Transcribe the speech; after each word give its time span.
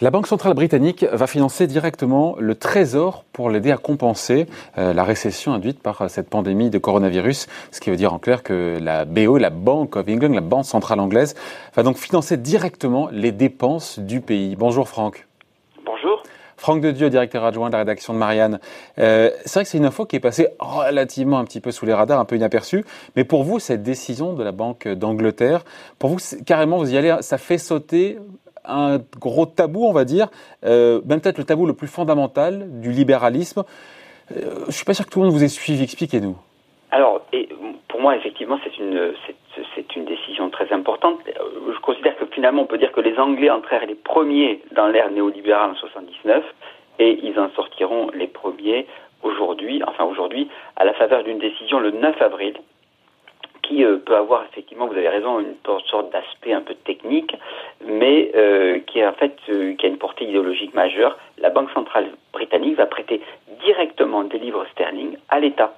La 0.00 0.10
Banque 0.10 0.26
centrale 0.26 0.54
britannique 0.54 1.06
va 1.12 1.26
financer 1.26 1.66
directement 1.66 2.36
le 2.38 2.54
Trésor 2.54 3.24
pour 3.32 3.48
l'aider 3.48 3.70
à 3.70 3.76
compenser 3.76 4.46
euh, 4.76 4.92
la 4.92 5.04
récession 5.04 5.54
induite 5.54 5.80
par 5.80 6.10
cette 6.10 6.28
pandémie 6.28 6.68
de 6.68 6.78
coronavirus, 6.78 7.46
ce 7.70 7.80
qui 7.80 7.90
veut 7.90 7.96
dire 7.96 8.12
en 8.12 8.18
clair 8.18 8.42
que 8.42 8.78
la 8.82 9.04
BO, 9.04 9.38
la 9.38 9.50
Bank 9.50 9.96
of 9.96 10.06
England, 10.08 10.34
la 10.34 10.40
Banque 10.40 10.66
centrale 10.66 11.00
anglaise, 11.00 11.34
va 11.74 11.82
donc 11.82 11.96
financer 11.96 12.36
directement 12.36 13.08
les 13.12 13.32
dépenses 13.32 13.98
du 13.98 14.20
pays. 14.20 14.56
Bonjour 14.56 14.88
Franck. 14.88 15.26
Franck 16.56 16.80
de 16.80 16.90
Dieu, 16.90 17.10
directeur 17.10 17.44
adjoint 17.44 17.68
de 17.68 17.72
la 17.72 17.78
rédaction 17.78 18.12
de 18.12 18.18
Marianne. 18.18 18.60
Euh, 18.98 19.30
c'est 19.44 19.54
vrai 19.54 19.64
que 19.64 19.70
c'est 19.70 19.78
une 19.78 19.86
info 19.86 20.04
qui 20.04 20.16
est 20.16 20.20
passée 20.20 20.48
relativement 20.58 21.38
un 21.38 21.44
petit 21.44 21.60
peu 21.60 21.70
sous 21.70 21.86
les 21.86 21.94
radars, 21.94 22.20
un 22.20 22.24
peu 22.24 22.36
inaperçue. 22.36 22.84
Mais 23.16 23.24
pour 23.24 23.44
vous, 23.44 23.58
cette 23.58 23.82
décision 23.82 24.32
de 24.32 24.42
la 24.42 24.52
Banque 24.52 24.88
d'Angleterre, 24.88 25.64
pour 25.98 26.10
vous, 26.10 26.18
carrément, 26.46 26.78
vous 26.78 26.92
y 26.92 26.96
allez, 26.96 27.16
ça 27.20 27.38
fait 27.38 27.58
sauter 27.58 28.18
un 28.64 28.98
gros 29.20 29.46
tabou, 29.46 29.84
on 29.84 29.92
va 29.92 30.04
dire, 30.04 30.28
euh, 30.64 31.00
même 31.04 31.20
peut-être 31.20 31.38
le 31.38 31.44
tabou 31.44 31.66
le 31.66 31.74
plus 31.74 31.88
fondamental 31.88 32.80
du 32.80 32.92
libéralisme. 32.92 33.64
Euh, 34.32 34.64
je 34.66 34.72
suis 34.72 34.84
pas 34.84 34.94
sûr 34.94 35.04
que 35.04 35.10
tout 35.10 35.20
le 35.20 35.26
monde 35.26 35.34
vous 35.34 35.44
ait 35.44 35.48
suivi. 35.48 35.82
Expliquez-nous. 35.82 36.36
Alors, 36.90 37.20
pour 37.88 38.00
moi, 38.00 38.16
effectivement, 38.16 38.58
c'est 38.64 38.78
une, 38.78 39.12
c'est 39.74 39.96
une 39.96 40.04
décision 40.04 40.50
très 40.50 40.72
importante. 40.72 41.20
Je 41.26 41.78
considère 41.80 42.16
que 42.16 42.26
finalement, 42.26 42.62
on 42.62 42.66
peut 42.66 42.78
dire 42.78 42.92
que 42.92 43.00
les 43.00 43.18
Anglais 43.18 43.50
entrèrent 43.50 43.86
les 43.86 43.94
premiers 43.94 44.62
dans 44.72 44.88
l'ère 44.88 45.10
néolibérale 45.10 45.70
en 45.70 45.74
79 45.74 46.44
et 46.98 47.18
ils 47.22 47.38
en 47.38 47.50
sortiront 47.50 48.10
les 48.14 48.26
premiers 48.26 48.86
aujourd'hui, 49.22 49.82
enfin 49.86 50.04
aujourd'hui, 50.04 50.48
à 50.76 50.84
la 50.84 50.94
faveur 50.94 51.24
d'une 51.24 51.38
décision 51.38 51.80
le 51.80 51.90
9 51.90 52.20
avril 52.22 52.54
qui 53.62 53.84
euh, 53.84 53.96
peut 53.96 54.16
avoir 54.16 54.44
effectivement, 54.50 54.86
vous 54.86 54.96
avez 54.96 55.08
raison, 55.08 55.40
une 55.40 55.54
sorte 55.90 56.12
d'aspect 56.12 56.52
un 56.52 56.60
peu 56.60 56.74
technique, 56.74 57.34
mais 57.86 58.30
euh, 58.34 58.80
qui 58.86 59.04
en 59.04 59.12
fait 59.14 59.36
euh, 59.48 59.74
qui 59.74 59.86
a 59.86 59.88
une 59.88 59.98
portée 59.98 60.24
idéologique 60.24 60.74
majeure. 60.74 61.18
La 61.38 61.50
Banque 61.50 61.70
centrale 61.70 62.10
britannique 62.32 62.76
va 62.76 62.86
prêter 62.86 63.20
directement 63.64 64.24
des 64.24 64.38
livres 64.38 64.66
sterling 64.72 65.16
à 65.28 65.40
l'État. 65.40 65.74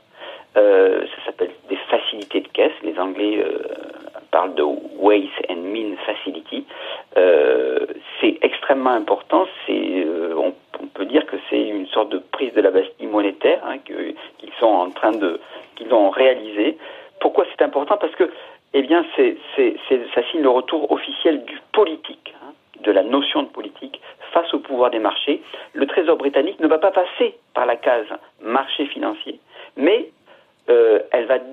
Ça 0.56 1.24
s'appelle 1.24 1.50
des 1.68 1.76
facilités 1.90 2.40
de 2.40 2.48
caisse. 2.48 2.72
Les 2.82 2.98
Anglais 2.98 3.44
parlent 4.30 4.54
de 4.54 4.62
Ways 4.62 5.30
and 5.50 5.56
Mean 5.56 5.96
Facility. 6.06 6.64
c'est 7.14 8.38
extrêmement 8.42 8.90
important. 8.90 9.46
C'est 9.66 10.06
on, 10.36 10.54
peut 10.94 11.04
dire 11.04 11.26
que 11.26 11.36
c'est 11.50 11.60
une 11.60 11.86
sorte 11.88 12.10
de 12.10 12.18
prise 12.18 12.54
de 12.54 12.60
la 12.62 12.70
Bastille 12.70 13.06
monétaire 13.06 13.60
hein, 13.66 13.78
qu'ils 13.78 14.52
sont 14.58 14.66
en 14.66 14.90
train 14.90 15.12
de 15.12 15.40
qu'ils 15.76 15.92
ont 15.92 16.10
réalisé. 16.10 16.78
Pourquoi 17.20 17.46
c'est 17.50 17.62
important? 17.62 17.96
Parce 17.96 18.14
que, 18.14 18.30
eh 18.74 18.82
bien, 18.82 19.04
ça 19.14 20.22
signe 20.30 20.42
le 20.42 20.48
retour 20.48 20.90
officiel 20.90 21.44
du 21.44 21.60
politique, 21.72 22.34
hein, 22.42 22.52
de 22.82 22.90
la 22.90 23.02
notion 23.02 23.42
de 23.42 23.48
politique 23.48 24.00
face 24.32 24.52
au 24.52 24.58
pouvoir 24.58 24.90
des 24.90 24.98
marchés. 24.98 25.42
Le 25.72 25.86
Trésor 25.86 26.16
britannique 26.16 26.60
ne 26.60 26.66
va 26.66 26.78
pas 26.78 26.90
passer 26.90 27.36
par 27.54 27.66
la 27.66 27.76
case 27.76 28.06
marché 28.42 28.86
financier, 28.86 29.38
mais 29.76 30.08
euh, 30.08 30.15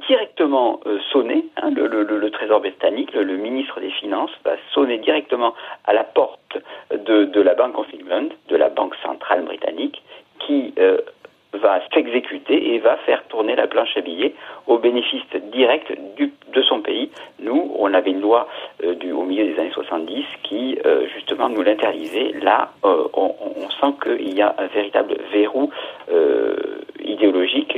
directement 0.08 0.80
euh, 0.86 1.00
sonner, 1.12 1.46
hein, 1.58 1.72
le, 1.76 2.30
Trésor 2.32 2.59
britannique, 2.59 3.14
le, 3.14 3.38
ministre 3.38 3.80
des 3.80 3.92
Finances 3.92 4.32
va 4.44 4.56
sonner 4.73 4.98
directement 4.98 5.54
à 5.86 5.94
la 5.94 6.04
porte 6.04 6.58
de, 6.92 7.42
la 7.42 7.54
Bank 7.54 7.78
of 7.78 7.88
England, 7.94 8.30
de 8.50 8.56
la 8.56 8.70
Banque 8.70 8.96
centrale 9.04 9.44
britannique, 9.44 10.02
qui 10.40 10.74
euh, 10.80 10.98
va 11.54 11.81
s'exécuter 11.94 12.74
et 12.74 12.80
va 12.80 12.98
faire 12.98 13.24
tourner 13.28 13.56
la 13.56 13.68
planche 13.68 13.96
à 13.96 14.02
billets 14.02 14.34
au 14.68 14.80
bénéfice 14.80 15.22
direct 15.52 15.94
de 16.18 16.62
son 16.64 16.81
pays. 16.81 17.12
Nous, 17.40 17.72
on 17.78 17.94
avait 17.94 18.12
une 18.12 18.22
loi 18.22 18.48
euh, 18.84 18.96
au 19.14 19.24
milieu 19.24 19.46
des 19.46 19.59
années 19.59 19.72
70 19.72 20.26
qui, 20.44 20.78
justement, 21.14 21.50
nous 21.50 21.62
l'interdisait. 21.62 22.34
Là, 22.42 22.72
on, 22.84 23.34
sent 23.81 23.94
qu'il 24.03 24.34
y 24.34 24.41
a 24.41 24.56
un 24.58 24.68
véritable 24.68 25.16
verrou 25.31 25.70
idéologique. 27.00 27.72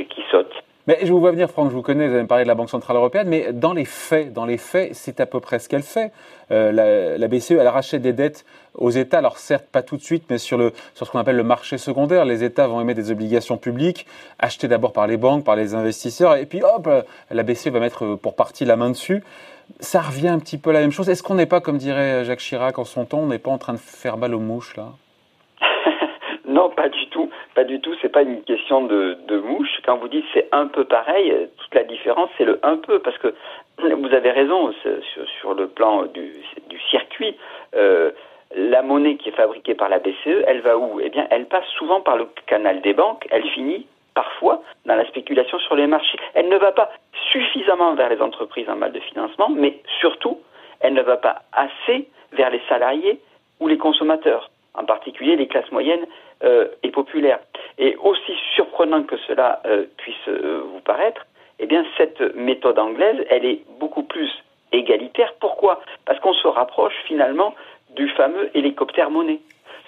Mais 0.86 0.98
je 1.02 1.12
vous 1.12 1.18
vois 1.18 1.32
venir, 1.32 1.50
Franck, 1.50 1.70
je 1.70 1.74
vous 1.74 1.82
connais, 1.82 2.06
vous 2.06 2.14
avez 2.14 2.26
parlé 2.28 2.44
de 2.44 2.48
la 2.48 2.54
Banque 2.54 2.70
Centrale 2.70 2.96
Européenne, 2.96 3.26
mais 3.28 3.52
dans 3.52 3.72
les 3.72 3.84
faits, 3.84 4.32
dans 4.32 4.44
les 4.44 4.56
faits, 4.56 4.94
c'est 4.94 5.18
à 5.18 5.26
peu 5.26 5.40
près 5.40 5.58
ce 5.58 5.68
qu'elle 5.68 5.82
fait. 5.82 6.12
Euh, 6.52 7.16
la, 7.18 7.26
BCE, 7.26 7.52
elle 7.52 7.66
rachète 7.66 8.02
des 8.02 8.12
dettes 8.12 8.44
aux 8.74 8.90
États, 8.90 9.18
alors 9.18 9.38
certes 9.38 9.66
pas 9.66 9.82
tout 9.82 9.96
de 9.96 10.02
suite, 10.02 10.24
mais 10.30 10.38
sur, 10.38 10.56
le, 10.58 10.72
sur 10.94 11.04
ce 11.04 11.10
qu'on 11.10 11.18
appelle 11.18 11.36
le 11.36 11.42
marché 11.42 11.76
secondaire. 11.76 12.24
Les 12.24 12.44
États 12.44 12.68
vont 12.68 12.80
émettre 12.80 13.00
des 13.00 13.10
obligations 13.10 13.56
publiques, 13.56 14.06
achetées 14.38 14.68
d'abord 14.68 14.92
par 14.92 15.08
les 15.08 15.16
banques, 15.16 15.44
par 15.44 15.56
les 15.56 15.74
investisseurs, 15.74 16.36
et 16.36 16.46
puis 16.46 16.62
hop, 16.62 16.88
la 17.32 17.42
BCE 17.42 17.68
va 17.68 17.80
mettre 17.80 18.14
pour 18.14 18.36
partie 18.36 18.64
la 18.64 18.76
main 18.76 18.90
dessus. 18.90 19.24
Ça 19.80 20.00
revient 20.00 20.28
un 20.28 20.38
petit 20.38 20.56
peu 20.56 20.70
à 20.70 20.74
la 20.74 20.80
même 20.80 20.92
chose. 20.92 21.08
Est-ce 21.08 21.24
qu'on 21.24 21.34
n'est 21.34 21.46
pas, 21.46 21.60
comme 21.60 21.78
dirait 21.78 22.24
Jacques 22.24 22.38
Chirac 22.38 22.78
en 22.78 22.84
son 22.84 23.06
temps, 23.06 23.18
on 23.18 23.26
n'est 23.26 23.40
pas 23.40 23.50
en 23.50 23.58
train 23.58 23.72
de 23.72 23.78
faire 23.78 24.18
balle 24.18 24.34
aux 24.34 24.40
mouches 24.40 24.76
là? 24.76 24.90
Non, 26.48 26.70
pas 26.70 26.88
du 26.88 27.05
du 27.66 27.80
tout. 27.80 27.94
C'est 28.00 28.08
pas 28.08 28.22
une 28.22 28.42
question 28.42 28.82
de, 28.82 29.16
mouche. 29.44 29.80
Quand 29.84 29.96
vous 29.98 30.08
dites 30.08 30.24
c'est 30.32 30.48
un 30.52 30.66
peu 30.66 30.84
pareil, 30.84 31.32
toute 31.58 31.74
la 31.74 31.84
différence 31.84 32.30
c'est 32.38 32.44
le 32.44 32.58
un 32.62 32.76
peu 32.76 32.98
parce 33.00 33.18
que 33.18 33.34
vous 33.78 34.14
avez 34.14 34.30
raison 34.30 34.72
sur, 35.40 35.54
le 35.54 35.68
plan 35.68 36.04
du, 36.06 36.32
circuit. 36.90 37.36
Euh, 37.74 38.10
la 38.54 38.80
monnaie 38.82 39.16
qui 39.16 39.28
est 39.28 39.36
fabriquée 39.36 39.74
par 39.74 39.88
la 39.88 39.98
BCE, 39.98 40.44
elle 40.46 40.60
va 40.60 40.78
où? 40.78 41.00
Eh 41.00 41.10
bien, 41.10 41.26
elle 41.30 41.46
passe 41.46 41.66
souvent 41.76 42.00
par 42.00 42.16
le 42.16 42.28
canal 42.46 42.80
des 42.80 42.94
banques. 42.94 43.26
Elle 43.30 43.46
finit 43.50 43.86
parfois 44.14 44.62
dans 44.86 44.94
la 44.94 45.06
spéculation 45.06 45.58
sur 45.58 45.74
les 45.76 45.86
marchés. 45.86 46.18
Elle 46.34 46.48
ne 46.48 46.56
va 46.56 46.72
pas 46.72 46.90
suffisamment 47.32 47.94
vers 47.94 48.08
les 48.08 48.20
entreprises 48.20 48.68
en 48.68 48.76
mal 48.76 48.92
de 48.92 49.00
financement, 49.00 49.50
mais 49.50 49.80
surtout, 50.00 50.40
elle 50.80 50.94
ne 50.94 51.02
va 51.02 51.16
pas 51.16 51.42
assez 51.52 52.08
vers 52.32 52.50
les 52.50 52.62
salariés 52.68 53.20
ou 53.60 53.68
les 53.68 53.78
consommateurs, 53.78 54.50
en 54.74 54.84
particulier 54.84 55.36
les 55.36 55.46
classes 55.46 55.70
moyennes 55.70 56.06
euh, 56.44 56.68
et 56.82 56.90
populaire. 56.90 57.40
Et 57.78 57.96
aussi 57.96 58.32
surprenant 58.54 59.02
que 59.02 59.16
cela 59.26 59.60
euh, 59.66 59.84
puisse 59.98 60.28
euh, 60.28 60.62
vous 60.72 60.80
paraître, 60.80 61.26
eh 61.58 61.66
bien 61.66 61.84
cette 61.96 62.20
méthode 62.34 62.78
anglaise, 62.78 63.24
elle 63.28 63.44
est 63.44 63.60
beaucoup 63.78 64.02
plus 64.02 64.30
égalitaire. 64.72 65.34
Pourquoi? 65.40 65.80
Parce 66.04 66.18
qu'on 66.20 66.34
se 66.34 66.48
rapproche 66.48 66.94
finalement 67.06 67.54
du 67.90 68.08
fameux 68.10 68.50
hélicoptère 68.54 69.10
monnaie. 69.10 69.40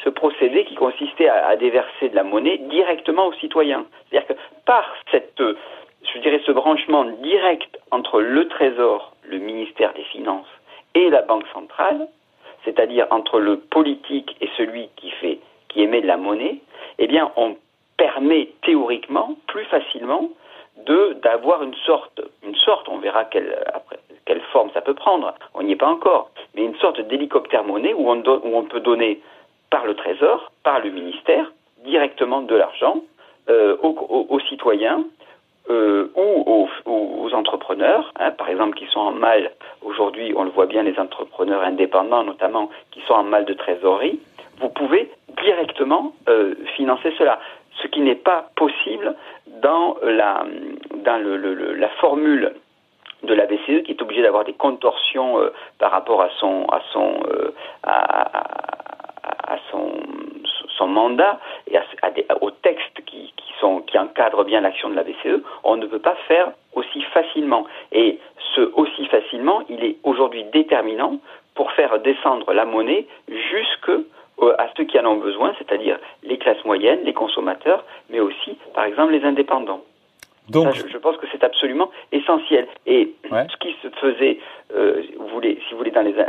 Ce 0.04 0.10
procédé 0.10 0.65
qui 0.65 0.75
consistait 0.76 1.28
à, 1.28 1.56
déverser 1.56 2.09
de 2.09 2.15
la 2.15 2.22
monnaie 2.22 2.59
directement 2.59 3.26
aux 3.26 3.32
citoyens. 3.34 3.84
C'est-à-dire 4.10 4.28
que 4.28 4.41
par 4.65 4.84
cette, 5.10 5.41
je 5.41 6.19
dirais, 6.20 6.41
ce 6.47 6.53
branchement 6.53 7.05
direct 7.05 7.78
entre 7.91 8.20
le 8.20 8.47
Trésor, 8.49 9.12
le 9.25 9.38
ministère 9.38 9.93
des 9.94 10.05
Finances 10.05 10.47
et 10.94 11.10
la 11.10 11.22
Banque 11.22 11.47
centrale, 11.53 12.06
c'est-à-dire 12.65 13.06
entre 13.10 13.41
le 13.41 13.59
politique 13.59 14.37
et 14.41 14.49
celui 14.56 14.88
qui 14.97 15.10
fait 15.10 15.38
qui 15.69 15.82
émet 15.82 16.00
de 16.00 16.06
la 16.06 16.16
monnaie, 16.16 16.60
eh 16.99 17.06
bien, 17.06 17.31
on 17.37 17.56
permet 17.98 18.48
théoriquement 18.62 19.36
plus 19.47 19.64
facilement 19.66 20.31
de 20.86 21.19
d'avoir 21.22 21.62
une 21.62 21.75
sorte, 21.75 22.20
une 22.42 22.54
sorte, 22.54 22.88
on 22.88 22.98
verra 22.98 23.25
quelle, 23.26 23.59
quelle 24.25 24.41
forme 24.53 24.70
ça 24.72 24.81
peut 24.81 24.94
prendre, 24.94 25.34
on 25.54 25.62
n'y 25.62 25.72
est 25.72 25.76
pas 25.76 25.88
encore, 25.88 26.31
mais 26.54 26.64
une 26.64 26.76
sorte 26.76 27.00
d'hélicoptère 27.00 27.64
monnaie 27.64 27.92
où 27.92 28.10
on, 28.10 28.22
où 28.22 28.56
on 28.56 28.62
peut 28.62 28.81
donner 28.81 29.20
par 29.70 29.84
le 29.84 29.94
Trésor, 29.94 30.50
par 30.62 30.81
le 30.81 30.91
ministère, 30.91 31.53
directement 31.84 32.42
de 32.42 32.54
l'argent 32.54 33.03
euh, 33.50 33.76
aux, 33.82 34.41
citoyens 34.41 35.04
euh, 35.70 36.08
ou 36.16 36.69
aux, 36.87 37.34
entrepreneurs, 37.34 38.12
hein, 38.19 38.31
par 38.32 38.48
exemple, 38.48 38.76
qui 38.78 38.87
sont 38.87 39.00
en 39.00 39.12
mal, 39.12 39.53
aujourd'hui 39.82 40.32
on 40.37 40.44
le 40.44 40.50
voit 40.50 40.66
bien, 40.66 40.82
les 40.82 40.98
entrepreneurs 40.98 41.62
indépendants 41.62 42.25
notamment, 42.25 42.70
qui 42.91 43.00
sont 43.03 43.14
en 43.14 43.25
mal 43.25 43.44
de 43.44 43.54
trésorerie, 43.54 44.19
vous 44.60 44.69
pouvez 44.70 45.10
directement 45.42 46.12
euh, 46.28 46.54
financer 46.76 47.12
cela, 47.16 47.38
ce 47.38 47.57
qui 47.98 48.04
n'est 48.04 48.14
pas 48.14 48.48
possible 48.54 49.16
dans 49.60 49.97
la, 50.04 50.44
dans 51.04 51.20
le, 51.20 51.75
la 51.75 51.88
formule 52.00 52.54
de 53.25 53.34
la 53.34 53.47
BCE 53.47 53.82
qui 53.82 53.90
est 53.90 54.00
obligée 54.00 54.23
d'avoir 54.23 54.44
des 54.44 54.52
contorsions 54.52 55.40
euh, 55.40 55.52
par 55.81 55.90
rapport 55.90 56.23
à 56.23 56.28
son 56.38 56.64
à 56.67 56.81
son 56.93 57.20
euh, 57.28 57.52
à, 57.82 58.44
à, 59.52 59.58
son 59.69 60.87
mandat 60.87 61.40
et 61.67 61.76
à, 61.76 62.11
des, 62.12 62.25
aux 62.40 62.52
textes 62.52 63.05
qui, 63.05 63.32
qui 63.37 63.52
sont 63.61 63.81
qui 63.81 63.99
encadrent 63.99 64.44
bien 64.44 64.61
l'action 64.61 64.90
de 64.90 64.94
la 64.94 65.02
BCE, 65.02 65.43
on 65.64 65.75
ne 65.75 65.87
peut 65.87 65.99
pas 65.99 66.14
faire 66.28 66.52
aussi 66.75 67.02
facilement. 67.02 67.67
Et 67.90 68.20
ce 68.55 68.61
aussi 68.75 69.06
facilement, 69.06 69.62
il 69.69 69.84
est 69.84 69.96
aujourd'hui 70.05 70.44
déterminant 70.44 71.19
pour 71.56 71.73
faire 71.73 71.99
descendre 71.99 72.52
la 72.52 72.64
monnaie 72.64 73.08
jusque 73.28 73.90
à 74.40 74.69
ceux 74.76 74.85
qui 74.85 74.99
en 74.99 75.06
ont 75.06 75.17
besoin, 75.17 75.55
c'est-à-dire 75.58 75.99
les 76.23 76.38
classes 76.38 76.64
moyennes, 76.64 77.00
les 77.05 77.12
consommateurs, 77.12 77.85
mais 78.11 78.20
aussi, 78.20 78.56
par 78.75 78.85
exemple, 78.85 79.12
les 79.12 79.25
indépendants. 79.25 79.82
Donc, 80.49 80.73
je, 80.73 80.96
pense 80.96 81.19
que 81.19 81.26
c'est 81.31 81.44
absolument 81.44 81.90
essentiel. 82.11 82.67
Et 82.87 83.12
ce 83.31 83.56
qui 83.58 83.76
se 83.82 83.88
faisait, 84.00 84.38
euh, 84.75 85.02
vous 85.19 85.29
voulez, 85.29 85.61
si 85.67 85.73
vous 85.73 85.79
voulez, 85.79 85.90
dans 85.90 86.00
les, 86.00 86.14
euh, 86.19 86.25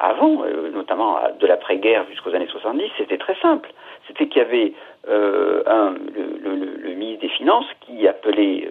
avant, 0.00 0.42
notamment 0.74 1.20
de 1.38 1.46
l'après-guerre 1.46 2.04
jusqu'aux 2.10 2.34
années 2.34 2.48
70, 2.48 2.90
c'était 2.98 3.18
très 3.18 3.36
simple. 3.36 3.70
C'était 4.08 4.26
qu'il 4.26 4.42
y 4.42 4.44
avait 4.44 4.72
un, 5.06 5.94
le, 6.14 6.38
le, 6.42 6.54
le, 6.82 6.94
ministre 6.94 7.20
des 7.20 7.28
Finances 7.28 7.66
qui 7.82 8.08
appelait 8.08 8.68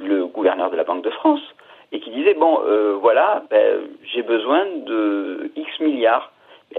le 0.00 0.26
gouverneur 0.26 0.70
de 0.70 0.76
la 0.76 0.84
Banque 0.84 1.04
de 1.04 1.10
France 1.10 1.42
et 1.92 2.00
qui 2.00 2.10
disait 2.10 2.34
bon, 2.34 2.60
euh, 2.66 2.96
voilà, 3.00 3.44
ben, 3.50 3.82
j'ai 4.12 4.22
besoin 4.22 4.66
de 4.84 5.50
X 5.56 5.80
milliards. 5.80 6.32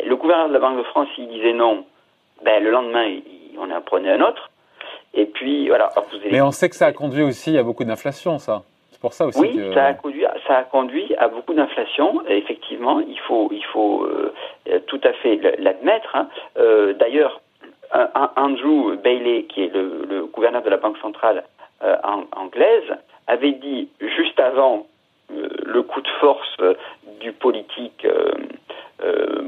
Le 0.04 0.16
gouverneur 0.16 0.50
de 0.50 0.54
la 0.54 0.60
Banque 0.60 0.78
de 0.78 0.84
France, 0.84 1.08
il 1.18 1.28
disait 1.28 1.54
non, 1.54 1.86
ben, 2.44 2.64
le 2.64 2.72
lendemain, 2.72 3.20
on 3.58 3.72
en 3.72 3.82
prenait 3.82 4.12
un 4.12 4.22
autre. 4.22 4.50
Et 5.14 5.26
puis, 5.26 5.68
voilà. 5.68 5.90
Mais 6.30 6.42
on 6.42 6.52
sait 6.52 6.70
que 6.70 6.76
ça 6.76 6.88
a 6.88 6.92
conduit 6.92 7.24
aussi 7.24 7.58
à 7.58 7.64
beaucoup 7.64 7.86
d'inflation, 7.86 8.38
ça. 8.38 8.64
C'est 8.92 9.00
pour 9.00 9.14
ça 9.14 9.26
aussi. 9.26 9.40
Oui, 9.40 9.60
ça, 9.74 9.86
a 9.86 9.94
conduit, 9.94 10.26
ça 10.48 10.58
a 10.58 10.64
conduit 10.64 11.16
à 11.18 11.28
beaucoup 11.28 11.54
d'inflation. 11.54 12.22
Effectivement, 12.28 13.00
il 13.00 13.20
faut, 13.20 13.50
il 13.52 13.64
faut 13.66 14.06
euh, 14.06 14.34
tout 14.88 15.00
à 15.04 15.14
fait 15.14 15.40
l'admettre. 15.60 16.16
Hein. 16.16 16.28
Euh, 16.58 16.94
d'ailleurs, 16.94 17.42
Andrew 18.36 18.96
Bailey, 18.98 19.44
qui 19.44 19.64
est 19.64 19.74
le, 19.74 20.26
gouverneur 20.26 20.64
de 20.64 20.70
la 20.70 20.78
Banque 20.78 20.98
centrale 20.98 21.44
euh, 21.84 21.96
anglaise, 22.36 22.84
avait 23.28 23.54
dit 23.54 23.90
juste 24.00 24.40
avant 24.40 24.86
le 25.30 25.82
coup 25.82 26.02
de 26.02 26.10
force 26.20 26.58
du 27.20 27.32
politique 27.32 28.06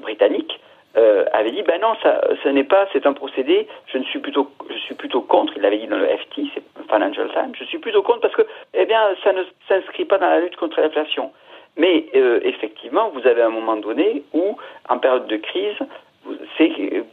britannique 0.01 0.59
euh, 0.97 1.25
avait 1.31 1.51
dit 1.51 1.61
ben 1.61 1.79
non, 1.79 1.95
ça, 2.01 2.21
ce 2.43 2.49
n'est 2.49 2.63
pas, 2.63 2.87
c'est 2.91 3.05
un 3.05 3.13
procédé. 3.13 3.67
Je 3.87 3.99
ne 3.99 4.03
suis 4.05 4.19
plutôt, 4.19 4.49
je 4.69 4.77
suis 4.79 4.95
plutôt 4.95 5.21
contre. 5.21 5.53
Il 5.55 5.61
l'avait 5.61 5.77
dit 5.77 5.87
dans 5.87 5.97
le 5.97 6.07
FT, 6.07 6.41
c'est 6.53 6.63
Financial 6.89 7.29
Times. 7.33 7.53
Je 7.59 7.65
suis 7.65 7.77
plutôt 7.77 8.01
contre 8.01 8.21
parce 8.21 8.35
que, 8.35 8.41
eh 8.73 8.85
bien, 8.85 9.01
ça 9.23 9.31
ne 9.33 9.43
s'inscrit 9.67 10.05
pas 10.05 10.17
dans 10.17 10.29
la 10.29 10.39
lutte 10.39 10.55
contre 10.55 10.81
l'inflation. 10.81 11.31
Mais 11.75 12.05
euh, 12.15 12.39
effectivement, 12.43 13.09
vous 13.09 13.27
avez 13.27 13.43
un 13.43 13.49
moment 13.49 13.75
donné 13.75 14.23
où, 14.33 14.57
en 14.89 14.97
période 14.97 15.27
de 15.27 15.37
crise, 15.37 15.77
vous, 16.25 16.33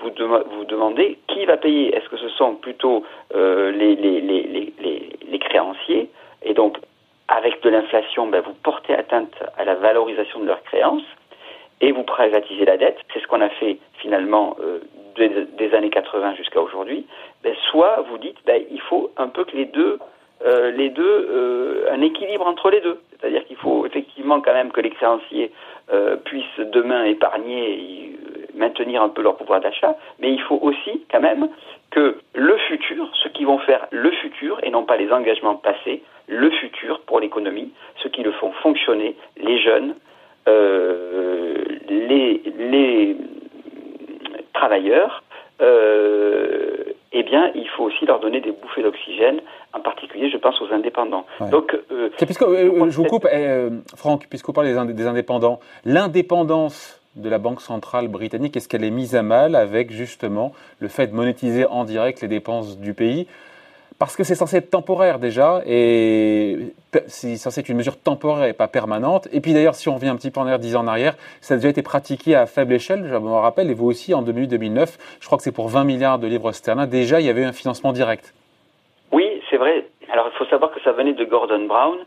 vous, 0.00 0.10
vous 0.50 0.64
demandez 0.64 1.18
qui 1.28 1.44
va 1.44 1.58
payer. 1.58 1.94
Est-ce 1.94 2.08
que 2.08 2.16
ce 2.16 2.30
sont 2.30 2.54
plutôt 2.54 3.04
euh, 3.34 3.70
les, 3.72 3.96
les, 3.96 4.20
les, 4.22 4.70
les, 5.30 5.38
créanciers? 5.38 6.08
Et 6.42 6.54
donc, 6.54 6.78
avec 7.28 7.62
de 7.62 7.68
l'inflation, 7.68 8.28
ben, 8.28 8.40
vous 8.40 8.54
portez 8.62 8.94
atteinte 8.94 9.34
à 9.58 9.64
la 9.64 9.74
valorisation 9.74 10.40
de 10.40 10.46
leurs 10.46 10.62
créances 10.62 11.04
et 11.84 11.92
vous 11.92 12.02
privatisez 12.02 12.64
la 12.64 12.78
dette, 12.78 12.96
c'est 13.12 13.20
ce 13.20 13.26
qu'on 13.26 13.42
a 13.42 13.50
fait 13.50 13.76
finalement 14.00 14.56
euh, 14.60 14.78
des, 15.18 15.74
années 15.74 15.90
80 15.90 16.34
jusqu'à 16.34 16.62
aujourd'hui, 16.62 17.06
ben, 17.42 17.54
soit 17.70 18.02
vous 18.08 18.16
dites 18.16 18.38
ben, 18.46 18.62
il 18.70 18.80
faut 18.80 19.10
un 19.18 19.28
peu 19.28 19.44
que 19.44 19.54
les 19.54 19.66
deux, 19.66 19.98
euh, 20.46 20.70
les 20.70 20.88
deux, 20.88 21.28
euh, 21.30 21.92
un 21.92 22.00
équilibre 22.00 22.46
entre 22.46 22.70
les 22.70 22.80
deux. 22.80 22.98
C'est-à-dire 23.10 23.44
qu'il 23.44 23.56
faut 23.56 23.84
effectivement 23.84 24.40
quand 24.40 24.54
même 24.54 24.72
que 24.72 24.80
les 24.80 24.90
créanciers 24.90 25.52
puissent 26.24 26.66
demain 26.72 27.04
épargner 27.04 27.72
et 27.72 28.18
maintenir 28.54 29.02
un 29.02 29.10
peu 29.10 29.20
leur 29.20 29.36
pouvoir 29.36 29.60
d'achat, 29.60 29.98
mais 30.18 30.32
il 30.32 30.40
faut 30.40 30.58
aussi 30.62 31.04
quand 31.10 31.20
même 31.20 31.50
que 31.90 32.16
le 32.34 32.56
futur, 32.56 33.10
ceux 33.22 33.28
qui 33.28 33.44
vont 33.44 33.58
faire 33.58 33.86
le 33.90 34.10
futur 34.10 34.58
et 34.62 34.70
non 34.70 34.84
pas 34.84 34.96
les 34.96 35.12
engagements 35.12 35.56
passés, 35.56 36.02
le 36.26 36.50
futur 36.50 37.00
pour 37.02 37.20
l'économie, 37.20 37.70
ceux 38.02 38.08
qui 38.08 38.22
le 38.22 38.32
font 38.32 38.50
fonctionner, 38.62 39.14
les 39.36 39.58
jeunes, 39.58 39.94
euh, 40.46 41.54
les, 41.88 42.42
les, 42.58 43.16
travailleurs, 44.84 45.22
euh, 45.60 46.84
eh 47.12 47.22
bien, 47.22 47.50
il 47.54 47.68
faut 47.76 47.84
aussi 47.84 48.04
leur 48.06 48.20
donner 48.20 48.40
des 48.40 48.52
bouffées 48.52 48.82
d'oxygène, 48.82 49.40
en 49.72 49.80
particulier, 49.80 50.30
je 50.30 50.36
pense, 50.36 50.60
aux 50.60 50.72
indépendants. 50.72 51.26
Donc, 51.50 51.76
euh, 51.92 52.10
puisque, 52.18 52.44
je 52.44 52.96
vous 52.96 53.04
coupe, 53.04 53.26
Franck, 53.96 54.26
puisqu'on 54.28 54.52
parle 54.52 54.66
des, 54.66 54.92
des 54.92 55.06
indépendants, 55.06 55.60
l'indépendance 55.84 57.00
de 57.16 57.28
la 57.28 57.38
Banque 57.38 57.60
centrale 57.60 58.08
britannique, 58.08 58.56
est-ce 58.56 58.68
qu'elle 58.68 58.84
est 58.84 58.90
mise 58.90 59.14
à 59.14 59.22
mal 59.22 59.54
avec 59.54 59.92
justement 59.92 60.52
le 60.80 60.88
fait 60.88 61.06
de 61.06 61.14
monétiser 61.14 61.64
en 61.66 61.84
direct 61.84 62.20
les 62.22 62.28
dépenses 62.28 62.78
du 62.78 62.92
pays? 62.94 63.28
Parce 63.98 64.16
que 64.16 64.24
c'est 64.24 64.34
censé 64.34 64.56
être 64.56 64.70
temporaire 64.70 65.18
déjà, 65.18 65.62
et 65.66 66.72
c'est 67.06 67.36
censé 67.36 67.60
être 67.60 67.68
une 67.68 67.76
mesure 67.76 67.98
temporaire 67.98 68.46
et 68.48 68.52
pas 68.52 68.68
permanente. 68.68 69.28
Et 69.32 69.40
puis 69.40 69.52
d'ailleurs, 69.52 69.74
si 69.74 69.88
on 69.88 69.94
revient 69.94 70.08
un 70.08 70.16
petit 70.16 70.30
peu 70.30 70.40
en 70.40 70.44
arrière, 70.44 70.58
10 70.58 70.76
ans 70.76 70.80
en 70.80 70.86
arrière, 70.88 71.14
ça 71.40 71.54
a 71.54 71.56
déjà 71.56 71.68
été 71.68 71.82
pratiqué 71.82 72.34
à 72.34 72.46
faible 72.46 72.74
échelle, 72.74 73.06
je 73.08 73.16
me 73.16 73.30
rappelle, 73.32 73.70
et 73.70 73.74
vous 73.74 73.86
aussi 73.86 74.14
en 74.14 74.22
2008-2009, 74.22 74.98
je 75.20 75.26
crois 75.26 75.38
que 75.38 75.44
c'est 75.44 75.54
pour 75.54 75.68
20 75.68 75.84
milliards 75.84 76.18
de 76.18 76.26
livres 76.26 76.52
sterling, 76.52 76.86
déjà 76.86 77.20
il 77.20 77.26
y 77.26 77.30
avait 77.30 77.44
un 77.44 77.52
financement 77.52 77.92
direct. 77.92 78.34
Oui, 79.12 79.40
c'est 79.50 79.56
vrai. 79.56 79.86
Alors 80.12 80.28
il 80.32 80.36
faut 80.36 80.46
savoir 80.46 80.72
que 80.72 80.80
ça 80.82 80.92
venait 80.92 81.14
de 81.14 81.24
Gordon 81.24 81.66
Brown, 81.66 81.98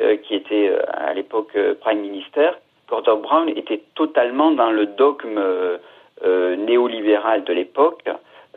euh, 0.00 0.16
qui 0.16 0.34
était 0.34 0.68
euh, 0.68 0.82
à 0.88 1.14
l'époque 1.14 1.50
euh, 1.54 1.74
Prime 1.80 2.00
Minister. 2.00 2.50
Gordon 2.88 3.18
Brown 3.18 3.48
était 3.48 3.80
totalement 3.94 4.50
dans 4.50 4.70
le 4.70 4.86
dogme 4.86 5.40
néolibéral 6.22 7.44
de 7.44 7.52
l'époque. 7.52 8.04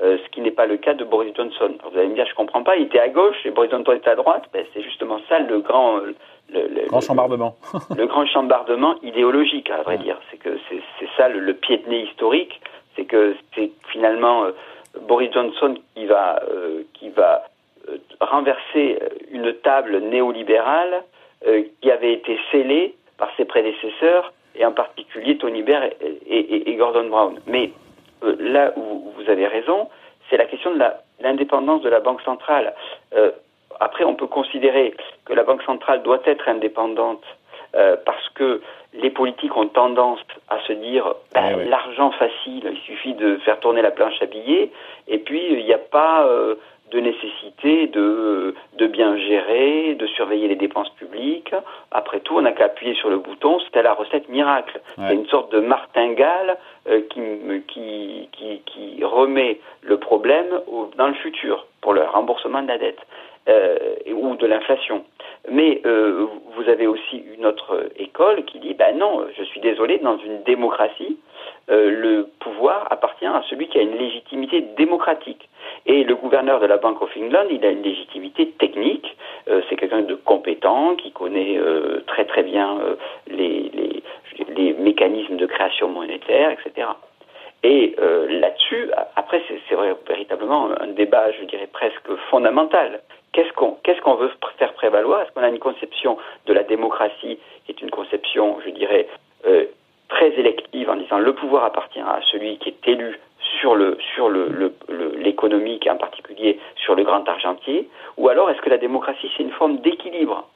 Euh, 0.03 0.17
ce 0.23 0.29
qui 0.29 0.41
n'est 0.41 0.51
pas 0.51 0.67
le 0.67 0.77
cas 0.77 0.94
de 0.94 1.03
Boris 1.03 1.33
Johnson. 1.35 1.73
vous 1.83 1.97
allez 1.97 2.09
me 2.09 2.13
dire, 2.13 2.27
je 2.29 2.35
comprends 2.35 2.61
pas, 2.61 2.75
il 2.75 2.83
était 2.83 2.99
à 2.99 3.09
gauche 3.09 3.38
et 3.45 3.49
Boris 3.49 3.71
Johnson 3.71 3.94
était 3.94 4.11
à 4.11 4.15
droite. 4.15 4.44
Ben, 4.53 4.63
c'est 4.71 4.83
justement 4.83 5.19
ça 5.27 5.39
le 5.39 5.59
grand, 5.59 6.01
le, 6.53 6.85
grand 6.88 7.01
chambardement. 7.01 7.55
le 7.97 8.05
grand 8.05 8.27
chambardement 8.27 8.94
idéologique, 9.01 9.71
à 9.71 9.81
vrai 9.81 9.97
dire. 9.97 10.19
C'est 10.29 10.38
que 10.38 10.59
c'est 10.69 11.09
ça 11.17 11.29
le, 11.29 11.51
pied 11.55 11.77
de 11.77 11.89
nez 11.89 12.03
historique. 12.03 12.61
C'est 12.95 13.05
que 13.05 13.35
c'est 13.55 13.71
finalement 13.91 14.44
euh, 14.44 14.51
Boris 15.07 15.33
Johnson 15.33 15.75
qui 15.95 16.05
va, 16.05 16.43
euh, 16.43 16.83
qui 16.93 17.09
va 17.09 17.45
renverser 18.21 19.00
une 19.31 19.51
table 19.53 20.00
néolibérale 20.00 21.03
qui 21.81 21.91
avait 21.91 22.13
été 22.13 22.38
scellée 22.51 22.95
par 23.17 23.29
ses 23.38 23.45
prédécesseurs 23.45 24.33
et 24.55 24.65
en 24.65 24.71
particulier 24.71 25.38
Tony 25.38 25.61
Blair 25.61 25.91
et, 26.01 26.69
et 26.69 26.75
Gordon 26.75 27.07
Brown. 27.09 27.39
Mais 27.45 27.71
là 28.21 28.73
où 28.75 28.87
vous 29.27 29.33
avez 29.33 29.47
raison, 29.47 29.89
c'est 30.29 30.38
la 30.38 30.45
question 30.45 30.74
de 30.74 30.81
l'indépendance 31.19 31.81
de 31.81 31.89
la 31.89 32.00
Banque 32.00 32.21
centrale. 32.21 32.74
Euh, 33.15 33.31
après, 33.79 34.03
on 34.03 34.15
peut 34.15 34.27
considérer 34.27 34.94
que 35.25 35.33
la 35.33 35.44
Banque 35.44 35.63
centrale 35.63 36.01
doit 36.01 36.21
être 36.25 36.47
indépendante 36.47 37.24
euh, 37.75 37.97
parce 38.06 38.29
que 38.29 38.62
les 38.94 39.09
politiques 39.09 39.56
ont 39.56 39.68
tendance 39.68 40.19
à 40.50 40.59
se 40.62 40.74
dire 40.74 41.13
ben, 41.33 41.69
l'argent 41.69 42.12
facile, 42.12 42.71
il 42.71 42.79
suffit 42.85 43.13
de 43.13 43.38
faire 43.38 43.59
tourner 43.59 43.81
la 43.81 43.91
planche 43.91 44.19
à 44.21 44.25
billets, 44.25 44.71
et 45.07 45.18
puis 45.19 45.45
il 45.51 45.65
n'y 45.65 45.74
a 45.74 45.77
pas 45.77 46.25
de 46.92 47.00
nécessité 47.00 47.88
de, 47.88 48.56
de 48.78 48.88
bien 48.88 49.18
gérer, 49.18 49.95
de 49.95 50.07
surveiller 50.07 50.48
les 50.48 50.56
dépenses 50.56 50.89
publiques. 50.92 51.54
Après 51.92 52.19
tout, 52.22 52.38
on 52.38 52.42
n'a 52.42 52.54
qu'à 52.54 52.66
appuyer 52.66 52.94
sur 52.95 53.10
le 53.10 53.18
bouton, 53.18 53.60
c'était 53.60 53.84
la 53.84 53.94
recette 53.94 54.30
miracle. 54.30 54.80
C'est 54.95 55.13
une 55.13 55.28
sorte 55.28 55.51
de 55.51 55.60
martingale 55.60 56.57
euh, 56.88 57.01
qui, 57.10 57.22
qui, 57.68 58.30
qui, 58.31 58.62
qui, 58.66 59.04
remet 59.04 59.60
le 59.81 59.98
problème 59.98 60.62
dans 60.98 61.07
le 61.07 61.13
futur 61.16 61.68
pour 61.81 61.94
le 61.94 62.04
remboursement 62.04 62.62
de 62.62 62.68
la 62.68 62.78
dette 62.78 63.00
euh, 63.50 63.78
ou 64.13 64.36
de 64.36 64.45
l'inflation. 64.45 65.04
Mais 65.50 65.81
euh, 65.86 66.25
vous 66.56 66.69
avez 66.69 66.88
aussi 66.88 67.24
une 67.38 67.45
autre 67.45 67.89
école 67.98 68.44
qui 68.45 68.60
dit, 68.60 68.74
ben 68.74 68.98
non, 68.98 69.25
je 69.38 69.44
suis 69.44 69.62
désolé, 69.62 70.00
dans 70.00 70.17
une 70.17 70.44
démocratie, 70.44 71.17
euh, 71.70 71.89
le 71.89 72.29
pouvoir 72.39 72.88
appartient 72.91 73.25
à 73.25 73.41
celui 73.50 73.67
qui 73.67 73.77
a 73.77 73.82
une 73.82 73.98
légitimité 73.98 74.62
démocratique. 74.77 75.47
Et 75.98 76.04
le 76.04 76.13
gouverneur 76.13 76.60
de 76.60 76.68
la 76.68 76.77
Bank 76.77 77.01
of 77.01 77.10
England, 77.18 77.48
il 77.50 77.66
a 77.66 77.72
une 77.72 77.82
légitimité 77.82 78.51
technique. 78.51 79.18
Euh, 79.48 79.62
c'est 79.68 79.75
quelqu'un 79.75 80.04
de 80.04 80.13
compétent, 80.13 80.96
qui 80.96 81.12
connaît 81.12 81.58
euh, 81.58 82.04
très 82.06 82.25
très 82.25 82.44
bien 82.44 82.77
les, 83.25 83.72
les, 83.74 84.04
les, 84.56 84.74
mécanismes 84.74 85.38
de 85.38 85.48
création 85.48 85.89
monétaire, 85.89 86.51
etc. 86.51 86.88
Et 87.63 87.96
là-dessus, 88.30 88.92
après, 89.16 89.42
c'est 89.48 89.75
véritablement 90.08 90.70
un 90.80 90.88
débat, 90.88 91.32
je 91.32 91.46
dirais 91.46 91.68
presque 91.74 92.16
fondamental. 92.30 93.01
Qu'est-ce 93.32 93.51
qu'on 93.54 93.72
qu'est-ce 93.84 94.01
qu'on 94.01 94.13
veut 94.13 94.30
faire 94.60 94.74
prévaloir? 94.74 95.24
Est-ce 95.24 95.32
qu'on 95.32 95.42
a 95.42 95.50
une 95.50 95.58
conception 95.58 96.18
de 96.46 96.54
la 96.54 96.62
démocratie 96.62 97.39
qui 97.66 97.72
est 97.72 97.82
une 97.82 97.89
conception, 97.89 98.58
je 98.63 98.70
dirais, 98.70 99.08
très 100.10 100.30
élective 100.34 100.92
en 100.92 100.96
disant 100.98 101.18
le 101.18 101.34
pouvoir 101.34 101.63
appartient 101.63 102.00
à 102.00 102.20
celui 102.32 102.60
qui 102.60 102.70
est 102.70 102.88
élu 102.88 103.20
sur 103.59 103.75
le 103.75 103.97
sur 104.13 104.29
le, 104.29 104.73
l'économique 105.17 105.85
et 105.85 105.91
en 105.91 105.97
particulier 105.97 106.59
sur 106.75 106.95
le 106.95 107.03
grand 107.03 107.27
argentier 107.27 107.89
ou 108.17 108.29
alors 108.29 108.49
est-ce 108.49 108.61
que 108.61 108.69
la 108.69 108.77
démocratie 108.77 109.29
c'est 109.35 109.43
une 109.43 109.51
forme 109.51 109.77
d'équilibre? 109.77 110.47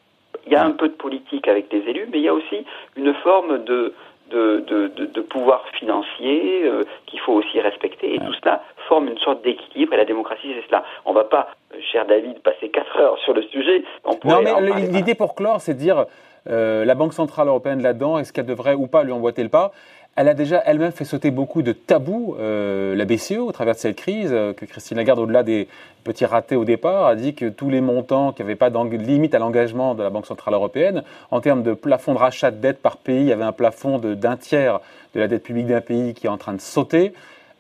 Il 0.48 0.54
y 0.54 0.56
a 0.56 0.64
un 0.64 0.72
peu 0.72 0.88
de 0.88 0.94
politique 0.94 1.48
avec 1.48 1.72
les 1.72 1.80
élus 1.80 2.08
mais 2.12 2.20
il 2.20 2.24
y 2.24 2.28
a 2.28 2.34
aussi 2.34 2.66
une 2.96 3.14
forme 3.16 3.64
de 3.64 3.94
de, 4.32 4.64
de, 4.66 5.06
de, 5.06 5.22
pouvoir 5.22 5.62
financier 5.78 6.64
euh, 6.64 6.86
qu'il 7.06 7.20
faut 7.20 7.34
aussi 7.34 7.60
respecter 7.60 8.16
et 8.16 8.18
tout 8.18 8.34
cela 8.42 8.64
forme 8.88 9.10
une 9.10 9.18
sorte 9.18 9.44
d'équilibre 9.44 9.94
et 9.94 9.98
la 9.98 10.06
démocratie 10.06 10.54
c'est 10.56 10.66
cela. 10.68 10.86
On 11.04 11.12
ne 11.12 11.16
va 11.16 11.26
pas, 11.26 11.50
euh, 11.74 11.78
cher 11.92 12.06
David, 12.06 12.40
passer 12.40 12.70
quatre 12.70 12.98
heures 12.98 13.18
sur 13.20 13.34
le 13.34 13.42
sujet. 13.44 13.84
non 14.06 14.42
mais 14.42 14.88
l'idée 14.88 15.16
pour 15.16 15.36
clore 15.36 15.60
c'est 15.60 15.74
de 15.74 15.80
dire 15.80 16.06
euh, 16.50 16.86
la 16.86 16.96
Banque 16.96 17.14
Centrale 17.14 17.48
Européenne 17.48 17.82
là-dedans, 17.82 18.18
est-ce 18.18 18.34
qu'elle 18.34 18.46
devrait 18.48 18.74
ou 18.74 18.88
pas 18.88 19.04
lui 19.04 19.12
emboîter 19.12 19.44
le 19.44 19.50
pas? 19.50 19.72
Elle 20.18 20.28
a 20.28 20.34
déjà 20.34 20.62
elle-même 20.66 20.92
fait 20.92 21.06
sauter 21.06 21.32
beaucoup 21.32 21.62
de 21.62 21.72
tabous, 21.72 22.36
euh, 22.40 22.96
la 22.96 23.06
BCE, 23.06 23.38
au 23.38 23.52
travers 23.52 23.76
de 23.76 23.80
cette 23.80 23.96
crise, 23.96 24.32
euh, 24.34 24.52
que 24.54 24.66
Christine 24.66 24.98
Lagarde, 24.98 25.20
au-delà 25.20 25.44
des 25.44 25.70
petits 26.04 26.26
ratés 26.26 26.58
au 26.58 26.66
départ, 26.66 27.06
a 27.06 27.16
dit 27.16 27.34
que 27.34 27.46
tous 27.48 27.70
les 27.70 27.80
montants 27.80 28.34
qui 28.34 28.42
n'avaient 28.42 28.56
pas 28.56 28.70
de 28.70 28.98
limite 28.98 29.34
à 29.34 29.40
l'engagement 29.40 29.96
de 29.96 30.04
la 30.04 30.10
Banque 30.10 30.26
Centrale 30.26 30.54
Européenne, 30.54 31.04
en 31.32 31.40
termes 31.40 31.64
de 31.64 31.74
plafond 31.74 32.14
de 32.14 32.20
rachat 32.20 32.52
de 32.52 32.58
dette 32.58 32.82
par 32.82 32.98
pays, 32.98 33.22
il 33.22 33.28
y 33.28 33.32
avait 33.32 33.44
un 33.44 33.54
plafond 33.54 34.00
d'un 34.00 34.36
tiers 34.36 34.82
de 35.16 35.22
la 35.22 35.28
dette 35.28 35.44
publique 35.44 35.68
d'un 35.68 35.82
pays 35.82 36.14
qui 36.14 36.28
est 36.28 36.30
en 36.30 36.38
train 36.38 36.54
de 36.54 36.62
sauter. 36.62 37.14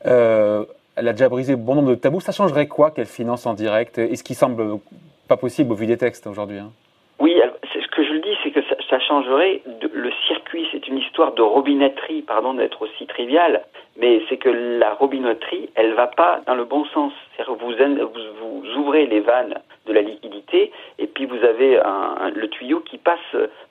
elle 0.04 1.08
a 1.08 1.14
déjà 1.14 1.30
brisé 1.30 1.56
bon 1.56 1.76
nombre 1.76 1.90
de 1.90 1.96
tabous. 1.96 2.20
Ça 2.20 2.32
changerait 2.32 2.68
quoi 2.68 2.92
qu'elle 2.92 3.06
finance 3.06 3.46
en 3.46 3.54
direct? 3.54 3.98
Et 3.98 4.16
ce 4.16 4.24
qui 4.24 4.36
semble 4.36 4.80
pas 5.28 5.38
possible 5.38 5.72
au 5.72 5.76
vu 5.76 5.86
des 5.86 5.98
textes 5.98 6.28
aujourd'hui 6.28 6.60
hein? 6.60 6.72
Oui, 7.20 7.36
ce 7.64 7.88
que 7.96 8.04
je 8.04 8.14
le 8.14 8.20
dis, 8.20 8.36
c'est 8.44 8.52
que 8.52 8.62
ça, 8.92 9.00
changerait 9.00 9.62
le 9.94 10.12
circuit. 10.28 10.68
C'est 10.72 10.88
une 10.88 10.98
histoire 10.98 11.34
de 11.34 11.42
robinetterie, 11.42 12.22
pardon 12.22 12.54
d'être 12.54 12.82
aussi 12.82 13.08
trivial, 13.08 13.64
mais 13.98 14.22
c'est 14.28 14.38
que 14.38 14.50
la 14.50 14.94
robinetterie, 14.94 15.70
elle 15.76 15.94
va 15.94 16.08
pas 16.08 16.42
dans 16.46 16.56
le 16.56 16.66
bon 16.66 16.86
sens. 16.86 17.14
C'est-à-dire 17.36 17.56
vous, 17.56 17.72
vous, 17.72 18.62
vous, 18.62 18.80
ouvrez 18.80 19.08
les 19.08 19.22
vannes 19.22 19.56
de 19.88 19.94
la 19.94 20.02
liquidité 20.02 20.72
et 21.00 21.08
puis 21.08 21.26
vous 21.26 21.44
avez 21.44 21.80
un, 21.80 22.30
le 22.36 22.48
tuyau 22.50 22.82
qui 22.82 22.98
passe 22.98 23.20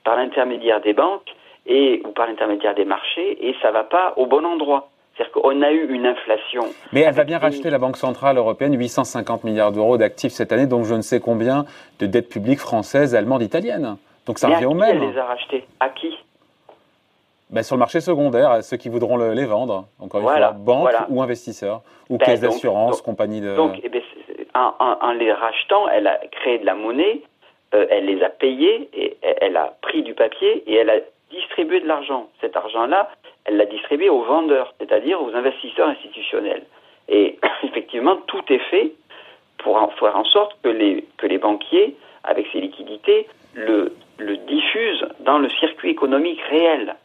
par 0.03 0.17
l'intermédiaire 0.17 0.81
des 0.81 0.93
banques 0.93 1.29
et 1.67 2.01
ou 2.05 2.09
par 2.09 2.27
l'intermédiaire 2.27 2.73
des 2.73 2.85
marchés 2.85 3.47
et 3.47 3.55
ça 3.61 3.71
va 3.71 3.83
pas 3.83 4.13
au 4.17 4.25
bon 4.25 4.43
endroit. 4.43 4.89
C'est-à-dire 5.15 5.33
qu'on 5.33 5.61
a 5.61 5.71
eu 5.71 5.93
une 5.93 6.07
inflation. 6.07 6.63
Mais 6.93 7.01
elle 7.01 7.13
va 7.13 7.25
bien 7.25 7.37
racheter 7.37 7.69
la 7.69 7.77
Banque 7.77 7.97
Centrale 7.97 8.37
Européenne 8.37 8.77
850 8.77 9.43
milliards 9.43 9.71
d'euros 9.71 9.97
d'actifs 9.97 10.31
cette 10.31 10.51
année, 10.51 10.67
donc 10.67 10.85
je 10.85 10.95
ne 10.95 11.01
sais 11.01 11.19
combien 11.19 11.65
de 11.99 12.05
dettes 12.07 12.29
publiques 12.29 12.59
françaises, 12.59 13.13
allemandes, 13.13 13.43
italiennes. 13.43 13.97
Donc 14.25 14.39
ça 14.39 14.49
revient 14.49 14.65
au 14.65 14.73
même. 14.73 15.01
Elle 15.01 15.09
les 15.09 15.17
a 15.17 15.25
rachetées 15.25 15.65
À 15.79 15.89
qui? 15.89 16.17
Ben, 17.49 17.63
Sur 17.63 17.75
le 17.75 17.79
marché 17.79 17.99
secondaire, 17.99 18.49
à 18.51 18.61
ceux 18.61 18.77
qui 18.77 18.87
voudront 18.87 19.17
les 19.17 19.45
vendre. 19.45 19.85
Encore 19.99 20.21
une 20.21 20.27
fois, 20.27 20.51
banques 20.51 20.89
ou 21.09 21.21
investisseurs, 21.21 21.81
ou 22.09 22.17
ben, 22.17 22.25
caisses 22.25 22.39
d'assurance, 22.39 23.01
compagnie 23.01 23.41
de. 23.41 23.55
Donc, 23.55 23.79
eh 23.83 23.89
ben, 23.89 24.01
en, 24.53 25.11
les 25.13 25.31
rachetant, 25.31 25.87
elle 25.89 26.07
a 26.07 26.17
créé 26.31 26.59
de 26.59 26.65
la 26.65 26.75
monnaie, 26.75 27.21
euh, 27.73 27.85
elle 27.89 28.05
les 28.05 28.23
a 28.23 28.29
payés, 28.29 28.89
et 28.93 29.17
elle 29.21 29.57
a 29.57 29.73
pris 29.81 30.03
du 30.03 30.13
papier 30.13 30.63
et 30.67 30.75
elle 30.75 30.89
a 30.89 30.99
distribué 31.31 31.79
de 31.79 31.87
l'argent. 31.87 32.27
Cet 32.41 32.55
argent-là, 32.55 33.09
elle 33.45 33.57
l'a 33.57 33.65
distribué 33.65 34.09
aux 34.09 34.23
vendeurs, 34.23 34.73
c'est-à-dire 34.79 35.21
aux 35.21 35.33
investisseurs 35.33 35.89
institutionnels. 35.89 36.63
Et 37.09 37.39
effectivement, 37.63 38.17
tout 38.27 38.43
est 38.49 38.63
fait 38.69 38.93
pour 39.57 39.75
en 39.75 39.89
faire 39.89 40.15
en 40.15 40.25
sorte 40.25 40.57
que 40.63 40.69
les, 40.69 41.05
que 41.17 41.27
les 41.27 41.37
banquiers, 41.37 41.95
avec 42.23 42.47
ces 42.51 42.59
liquidités, 42.61 43.27
le, 43.53 43.93
le 44.17 44.37
diffusent 44.37 45.07
dans 45.21 45.39
le 45.39 45.49
circuit 45.49 45.89
économique 45.89 46.41
réel. 46.49 46.95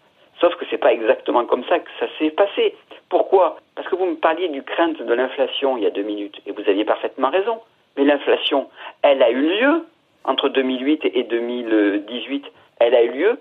Sauf 0.40 0.54
que 0.56 0.66
ce 0.66 0.72
n'est 0.72 0.78
pas 0.78 0.92
exactement 0.92 1.44
comme 1.46 1.64
ça 1.64 1.78
que 1.78 1.90
ça 1.98 2.06
s'est 2.18 2.30
passé. 2.30 2.74
Pourquoi? 3.08 3.56
Parce 3.74 3.88
que 3.88 3.96
vous 3.96 4.06
me 4.06 4.16
parliez 4.16 4.48
du 4.48 4.62
crainte 4.62 5.00
de 5.00 5.14
l'inflation 5.14 5.76
il 5.76 5.84
y 5.84 5.86
a 5.86 5.90
deux 5.90 6.02
minutes, 6.02 6.40
et 6.46 6.52
vous 6.52 6.62
aviez 6.68 6.84
parfaitement 6.84 7.30
raison. 7.30 7.60
Mais 7.96 8.04
l'inflation, 8.04 8.68
elle 9.02 9.22
a 9.22 9.30
eu 9.30 9.60
lieu 9.60 9.86
entre 10.24 10.48
2008 10.50 11.06
et 11.14 11.22
2018. 11.22 12.44
Elle 12.80 12.94
a 12.94 13.02
eu 13.02 13.12
lieu 13.12 13.38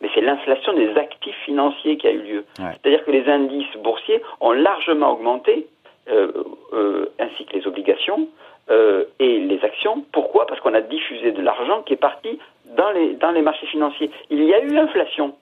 mais 0.00 0.08
c'est 0.14 0.20
l'inflation 0.20 0.72
des 0.74 0.96
actifs 0.96 1.36
financiers 1.44 1.96
qui 1.96 2.06
a 2.06 2.12
eu 2.12 2.22
lieu. 2.22 2.44
C'est-à-dire 2.56 3.04
que 3.04 3.10
les 3.10 3.28
indices 3.28 3.76
boursiers 3.82 4.22
ont 4.40 4.52
largement 4.52 5.12
augmenté, 5.12 5.66
euh, 6.08 6.32
euh, 6.72 7.12
ainsi 7.18 7.44
que 7.44 7.56
les 7.56 7.66
obligations 7.66 8.28
euh, 8.70 9.04
et 9.18 9.38
les 9.40 9.64
actions. 9.64 10.04
Pourquoi? 10.12 10.46
Parce 10.46 10.60
qu'on 10.60 10.74
a 10.74 10.80
diffusé 10.80 11.32
de 11.32 11.42
l'argent 11.42 11.82
qui 11.82 11.94
est 11.94 11.96
parti 11.96 12.38
dans 12.76 12.90
les, 12.90 13.14
dans 13.14 13.30
les 13.30 13.42
marchés 13.42 13.66
financiers. 13.66 14.10
Il 14.30 14.44
y 14.44 14.54
a 14.54 14.60
eu 14.60 14.76
inflation, 14.78 15.34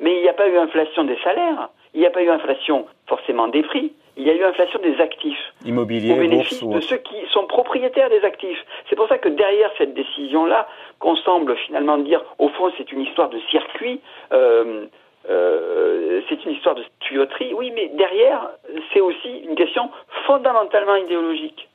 mais 0.00 0.16
il 0.16 0.22
n'y 0.22 0.28
a 0.28 0.32
pas 0.34 0.48
eu 0.48 0.56
inflation 0.56 1.04
des 1.04 1.16
salaires, 1.24 1.70
il 1.94 2.00
n'y 2.00 2.06
a 2.06 2.10
pas 2.10 2.22
eu 2.22 2.28
inflation 2.28 2.86
forcément 3.06 3.48
des 3.48 3.62
prix, 3.62 3.92
il 4.16 4.24
y 4.24 4.30
a 4.30 4.34
eu 4.34 4.44
inflation 4.44 4.78
des 4.80 5.00
actifs. 5.00 5.54
Immobilier, 5.64 6.12
au 6.12 6.16
bénéfice 6.16 6.62
de 6.62 6.80
ceux 6.80 6.98
qui 6.98 7.16
sont 7.32 7.46
propriétaires 7.46 8.10
des 8.10 8.24
actifs. 8.24 8.64
C'est 8.88 8.96
pour 8.96 9.08
ça 9.08 9.18
que 9.18 9.28
derrière 9.28 9.70
cette 9.76 9.94
décision-là, 9.94 10.68
qu'on 10.98 11.16
semble 11.16 11.56
finalement 11.56 11.98
dire, 11.98 12.22
au 12.38 12.48
fond, 12.48 12.70
c'est 12.76 12.92
une 12.92 13.00
histoire 13.00 13.28
de 13.28 13.38
circuit, 13.50 14.00
euh, 14.32 14.86
euh, 15.30 16.20
c'est 16.28 16.44
une 16.44 16.52
histoire 16.52 16.74
de 16.74 16.84
tuyauterie. 17.00 17.54
Oui, 17.54 17.72
mais 17.74 17.90
derrière, 17.94 18.50
c'est 18.92 19.00
aussi 19.00 19.38
une 19.48 19.56
question 19.56 19.90
fondamentalement 20.26 20.96
idéologique. 20.96 21.68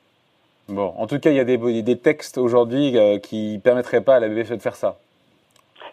Bon, 0.70 0.94
en 0.98 1.08
tout 1.08 1.20
cas, 1.20 1.32
il 1.32 1.36
y 1.36 1.40
a 1.40 1.44
des, 1.44 1.58
des 1.82 1.98
textes 1.98 2.38
aujourd'hui 2.38 2.98
euh, 2.98 3.18
qui 3.18 3.56
ne 3.56 3.60
permettraient 3.60 4.04
pas 4.04 4.16
à 4.16 4.20
la 4.20 4.28
BFE 4.28 4.54
de 4.54 4.62
faire 4.62 4.76
ça. 4.76 4.98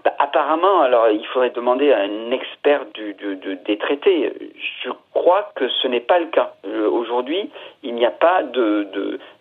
Bah, 0.07 0.15
apparemment, 0.21 0.83
alors 0.83 1.09
il 1.09 1.27
faudrait 1.27 1.51
demander 1.51 1.91
à 1.91 1.99
un 2.03 2.31
expert 2.31 2.85
du, 2.95 3.17
des 3.67 3.77
traités. 3.77 4.33
Je 4.85 4.91
crois 5.13 5.51
que 5.57 5.69
ce 5.69 5.89
n'est 5.89 5.99
pas 5.99 6.21
le 6.21 6.27
cas. 6.27 6.53
Euh, 6.65 6.89
aujourd'hui, 6.89 7.51
il 7.83 7.93
n'y 7.97 8.07
a 8.07 8.13
pas 8.13 8.45
de, 8.45 8.87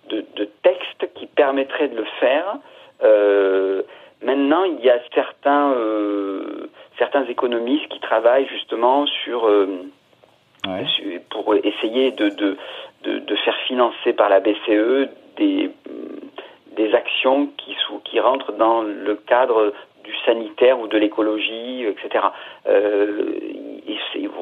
de, 0.09 0.45
texte 0.63 1.13
qui 1.13 1.27
permettrait 1.27 1.89
de 1.89 1.97
le 1.97 2.05
faire. 2.19 2.57
Euh, 3.03 3.83
maintenant, 4.23 4.63
il 4.63 4.83
y 4.83 4.89
a 4.89 4.97
certains, 5.13 5.73
euh, 5.73 6.71
certains 6.97 7.25
économistes 7.25 7.87
qui 7.89 7.99
travaillent 7.99 8.47
justement 8.47 9.05
sur, 9.23 9.47
pour 11.29 11.53
essayer 11.53 12.09
de, 12.09 12.29
de, 12.29 13.35
faire 13.43 13.57
financer 13.67 14.13
par 14.13 14.29
la 14.29 14.39
BCE 14.39 15.09
des, 15.37 15.71
actions 16.93 17.49
qui, 17.57 18.19
rentrent 18.19 18.53
dans 18.53 18.81
le 18.81 19.15
cadre 19.15 19.73
du 20.05 20.13
sanitaire 20.25 20.79
ou 20.79 20.87
de 20.87 20.97
l'écologie, 20.97 21.83
etc. 21.83 22.25
Euh, 22.67 23.25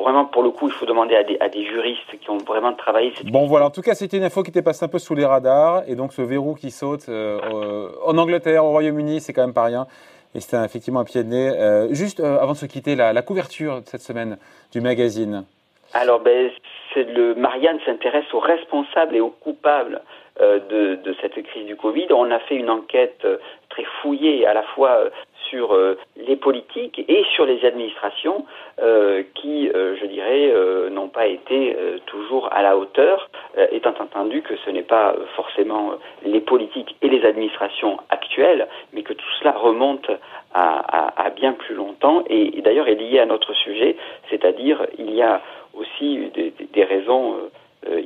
vraiment, 0.04 0.26
pour 0.26 0.44
le 0.44 0.52
coup, 0.52 0.68
il 0.68 0.74
faut 0.74 0.86
demander 0.86 1.16
à 1.16 1.50
des, 1.50 1.66
juristes 1.66 2.20
qui 2.22 2.30
ont 2.30 2.38
vraiment 2.38 2.74
travaillé. 2.74 3.14
Cette 3.16 3.32
bon, 3.32 3.48
voilà. 3.48 3.68
En 3.68 3.70
tout 3.72 3.82
cas, 3.82 3.96
c'était 3.96 4.18
une 4.18 4.24
info 4.24 4.44
qui 4.44 4.50
était 4.50 4.62
passée 4.62 4.86
un 4.86 4.90
peu 4.90 5.00
sous 5.00 5.16
les 5.16 5.26
radars. 5.26 5.84
Et 5.88 5.96
donc, 5.96 6.14
ce 6.14 6.22
verrou 6.22 6.56
qui 6.56 6.72
saute 6.72 7.08
euh, 7.10 7.90
en 8.06 8.18
Angleterre, 8.18 8.66
au 8.66 8.70
Royaume-Uni, 8.70 9.22
c'est 9.22 9.34
quand 9.34 9.42
même 9.42 9.54
pas 9.54 9.64
rien. 9.64 9.88
Et 10.36 10.40
c'était 10.40 10.64
effectivement 10.64 11.00
un 11.00 11.06
pied 11.06 11.24
de 11.24 11.30
nez. 11.30 11.50
Euh, 11.50 11.94
juste 11.94 12.20
avant 12.20 12.54
de 12.54 12.58
se 12.58 12.66
quitter, 12.66 12.96
la, 12.96 13.14
la, 13.14 13.22
couverture 13.22 13.82
de 13.82 13.88
cette 13.88 14.02
semaine 14.02 14.38
du 14.72 14.82
magazine. 14.82 15.46
Alors, 15.94 16.20
ben, 16.20 16.50
c'est 16.94 17.04
le 17.04 17.36
Marianne 17.36 17.80
s'intéresse 17.86 18.32
aux 18.34 18.40
responsables 18.40 19.16
et 19.16 19.22
aux 19.22 19.30
coupables 19.30 20.02
de, 20.40 20.96
de, 20.96 21.16
cette 21.22 21.42
crise 21.44 21.68
du 21.68 21.76
Covid. 21.76 22.08
On 22.10 22.32
a 22.32 22.40
fait 22.40 22.56
une 22.56 22.72
enquête 22.72 23.26
très 23.70 23.84
fouillée 24.02 24.48
à 24.48 24.56
la 24.56 24.64
fois 24.64 25.10
sur 25.54 25.74
euh, 25.74 25.98
les 26.18 26.36
politiques 26.36 27.06
et 27.08 27.24
sur 27.36 27.46
les 27.46 27.64
administrations 27.64 28.46
euh, 28.82 29.22
qui, 29.36 29.70
euh, 29.70 29.96
je 30.02 30.06
dirais, 30.08 30.52
n'ont 30.90 31.10
pas 31.10 31.28
été 31.28 31.76
toujours 32.08 32.52
à 32.52 32.62
la 32.62 32.78
hauteur, 32.78 33.30
étant 33.72 33.94
entendu 34.00 34.42
que 34.42 34.56
ce 34.58 34.70
n'est 34.70 34.84
pas 34.84 35.16
forcément 35.36 35.94
les 36.26 36.40
politiques 36.40 36.96
et 37.02 37.10
les 37.10 37.26
administrations 37.26 37.98
actuelles, 38.10 38.68
mais 38.94 39.04
que 39.04 39.14
tout 39.14 39.32
cela 39.40 39.52
remonte 39.52 40.10
à, 40.54 41.30
bien 41.36 41.54
plus 41.54 41.76
longtemps. 41.76 42.24
Et, 42.30 42.62
d'ailleurs 42.62 42.88
est 42.88 42.96
lié 42.96 43.20
à 43.20 43.26
notre 43.26 43.54
sujet, 43.54 43.96
c'est-à-dire 44.30 44.86
il 44.98 45.12
y 45.12 45.22
a 45.22 45.42
aussi 45.74 46.32
des, 46.74 46.84
raisons 46.84 47.36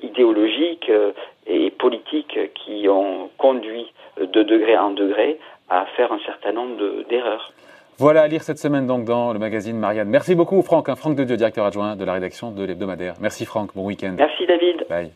idéologiques 0.01 0.91
et 1.45 1.71
politiques 1.71 2.39
qui 2.55 2.87
ont 2.89 3.29
conduit 3.37 3.91
degré 4.77 4.83
en 4.83 4.91
degré 4.91 5.39
à 5.69 5.85
faire 5.95 6.11
un 6.11 6.19
certain 6.25 6.53
nombre 6.53 6.77
d'erreurs. 7.09 7.51
voilà 7.97 8.21
à 8.21 8.27
lire 8.27 8.43
cette 8.43 8.59
semaine 8.59 8.87
donc 8.87 9.05
dans 9.05 9.33
le 9.33 9.39
magazine 9.39 9.77
Marianne. 9.77 10.09
Merci 10.09 10.35
beaucoup 10.35 10.61
Franck, 10.61 10.89
hein, 10.89 10.95
Franck 10.95 11.15
de 11.15 11.23
Dieu, 11.23 11.37
directeur 11.37 11.65
adjoint 11.65 11.95
de 11.95 12.05
la 12.05 12.13
rédaction 12.13 12.51
de 12.51 12.63
l'hebdomadaire. 12.63 13.15
Merci 13.19 13.45
Franck, 13.45 13.73
bon 13.75 13.85
week-end. 13.85 14.15
Merci 14.17 14.45
David. 14.45 14.85
Bye. 14.89 15.11